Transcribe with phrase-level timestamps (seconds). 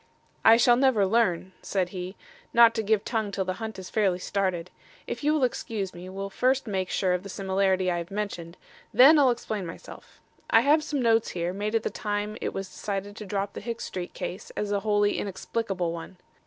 [0.43, 2.15] "I shall never learn," said he,
[2.55, 4.71] "not to give tongue till the hunt is fairly started.
[5.05, 8.57] If you will excuse me we'll first make sure of the similarity I have mentioned.
[8.91, 10.19] Then I'll explain myself.
[10.49, 13.61] I have some notes here, made at the time it was decided to drop the
[13.61, 16.17] Hicks Street case as a wholly inexplicable one.